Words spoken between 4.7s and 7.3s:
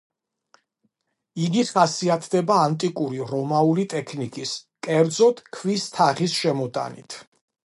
კერძოდ ქვის თაღის შემოტანით.